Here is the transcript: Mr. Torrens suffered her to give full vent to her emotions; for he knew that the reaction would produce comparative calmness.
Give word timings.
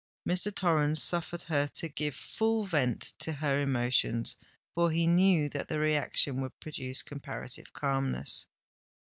Mr. 0.27 0.51
Torrens 0.51 1.03
suffered 1.03 1.43
her 1.43 1.67
to 1.67 1.87
give 1.87 2.15
full 2.15 2.63
vent 2.63 3.01
to 3.19 3.33
her 3.33 3.61
emotions; 3.61 4.35
for 4.73 4.89
he 4.89 5.05
knew 5.05 5.47
that 5.49 5.67
the 5.67 5.77
reaction 5.77 6.41
would 6.41 6.59
produce 6.59 7.03
comparative 7.03 7.71
calmness. 7.71 8.47